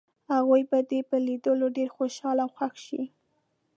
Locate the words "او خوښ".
2.45-2.75